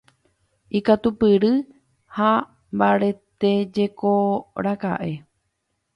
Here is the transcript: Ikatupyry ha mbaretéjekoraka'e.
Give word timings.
Ikatupyry 0.77 1.51
ha 2.15 2.29
mbaretéjekoraka'e. 2.75 5.11